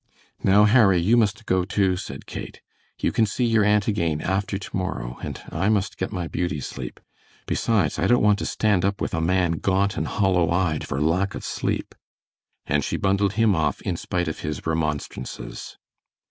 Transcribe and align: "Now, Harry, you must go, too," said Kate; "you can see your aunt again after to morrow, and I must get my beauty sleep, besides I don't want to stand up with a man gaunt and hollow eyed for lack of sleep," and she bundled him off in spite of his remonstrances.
"Now, 0.43 0.63
Harry, 0.63 0.97
you 0.99 1.15
must 1.15 1.45
go, 1.45 1.63
too," 1.63 1.95
said 1.95 2.25
Kate; 2.25 2.59
"you 2.99 3.11
can 3.11 3.27
see 3.27 3.45
your 3.45 3.63
aunt 3.63 3.87
again 3.87 4.19
after 4.19 4.57
to 4.57 4.75
morrow, 4.75 5.19
and 5.21 5.39
I 5.51 5.69
must 5.69 5.95
get 5.99 6.11
my 6.11 6.27
beauty 6.27 6.59
sleep, 6.59 6.99
besides 7.45 7.99
I 7.99 8.07
don't 8.07 8.23
want 8.23 8.39
to 8.39 8.47
stand 8.47 8.83
up 8.83 8.99
with 8.99 9.13
a 9.13 9.21
man 9.21 9.59
gaunt 9.59 9.97
and 9.97 10.07
hollow 10.07 10.49
eyed 10.49 10.87
for 10.87 10.99
lack 10.99 11.35
of 11.35 11.45
sleep," 11.45 11.93
and 12.65 12.83
she 12.83 12.97
bundled 12.97 13.33
him 13.33 13.55
off 13.55 13.79
in 13.83 13.95
spite 13.95 14.27
of 14.27 14.39
his 14.39 14.65
remonstrances. 14.65 15.77